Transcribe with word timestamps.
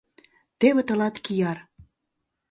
—Теве 0.59 0.81
тылат 0.87 1.15
кияр! 1.25 1.57